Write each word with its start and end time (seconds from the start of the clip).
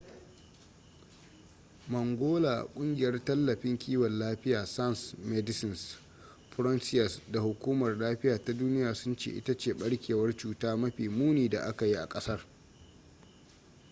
mangola 1.89 2.63
kungiyar 2.63 3.25
tallafin 3.25 3.77
kiwon 3.77 4.19
lafiya 4.19 4.65
sans 4.65 5.15
medecines 5.25 5.95
frontieres 6.49 7.21
da 7.31 7.39
hukumar 7.39 7.97
lafiya 7.97 8.37
ta 8.43 8.53
duniya 8.53 8.93
sun 8.93 9.15
ce 9.15 9.29
ita 9.31 9.57
ce 9.57 9.73
barkewar 9.73 10.37
cuta 10.37 10.75
mafi 10.77 11.09
muni 11.09 11.49
da 11.49 11.61
aka 11.65 11.85
yi 11.85 11.95
a 11.95 12.07
kasar 12.09 12.45